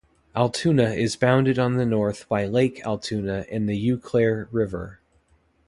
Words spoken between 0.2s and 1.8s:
Altoona is bounded on